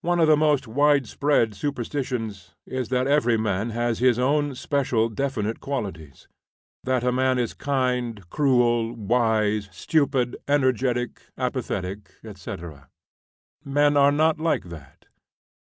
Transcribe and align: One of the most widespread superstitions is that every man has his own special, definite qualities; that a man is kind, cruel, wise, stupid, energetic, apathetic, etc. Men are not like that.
One 0.00 0.18
of 0.18 0.28
the 0.28 0.36
most 0.38 0.66
widespread 0.66 1.54
superstitions 1.54 2.54
is 2.64 2.88
that 2.88 3.06
every 3.06 3.36
man 3.36 3.68
has 3.68 3.98
his 3.98 4.18
own 4.18 4.54
special, 4.54 5.10
definite 5.10 5.60
qualities; 5.60 6.26
that 6.84 7.04
a 7.04 7.12
man 7.12 7.38
is 7.38 7.52
kind, 7.52 8.30
cruel, 8.30 8.94
wise, 8.96 9.68
stupid, 9.70 10.38
energetic, 10.48 11.20
apathetic, 11.36 12.12
etc. 12.24 12.88
Men 13.62 13.94
are 13.98 14.10
not 14.12 14.40
like 14.40 14.64
that. 14.70 15.04